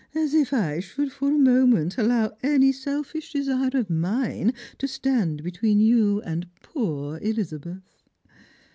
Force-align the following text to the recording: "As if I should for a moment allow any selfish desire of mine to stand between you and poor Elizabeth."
"As 0.15 0.33
if 0.33 0.51
I 0.51 0.79
should 0.79 1.11
for 1.11 1.29
a 1.29 1.37
moment 1.37 1.95
allow 1.95 2.35
any 2.41 2.71
selfish 2.71 3.33
desire 3.33 3.69
of 3.75 3.87
mine 3.91 4.51
to 4.79 4.87
stand 4.87 5.43
between 5.43 5.79
you 5.79 6.23
and 6.23 6.47
poor 6.63 7.19
Elizabeth." 7.21 8.01